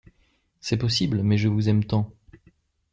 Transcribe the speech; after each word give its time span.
C’est 0.61 0.77
possible! 0.79 1.21
mais 1.21 1.37
je 1.37 1.47
vous 1.47 1.69
aime 1.69 1.83
tant! 1.85 2.11